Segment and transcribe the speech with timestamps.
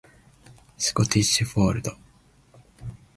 [0.79, 1.95] スコティッシュフォールド